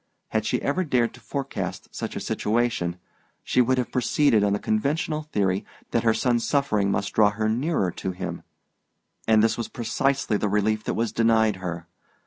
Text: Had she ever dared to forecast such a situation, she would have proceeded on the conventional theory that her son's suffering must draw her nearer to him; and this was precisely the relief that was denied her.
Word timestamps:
Had 0.29 0.47
she 0.47 0.59
ever 0.63 0.83
dared 0.83 1.13
to 1.13 1.19
forecast 1.19 1.89
such 1.93 2.15
a 2.15 2.19
situation, 2.19 2.97
she 3.43 3.61
would 3.61 3.77
have 3.77 3.91
proceeded 3.91 4.43
on 4.43 4.51
the 4.51 4.57
conventional 4.57 5.21
theory 5.31 5.63
that 5.91 6.01
her 6.01 6.11
son's 6.15 6.43
suffering 6.43 6.89
must 6.89 7.13
draw 7.13 7.29
her 7.29 7.47
nearer 7.47 7.91
to 7.91 8.11
him; 8.11 8.41
and 9.27 9.43
this 9.43 9.59
was 9.59 9.67
precisely 9.67 10.37
the 10.37 10.49
relief 10.49 10.85
that 10.85 10.95
was 10.95 11.11
denied 11.11 11.57
her. 11.57 11.85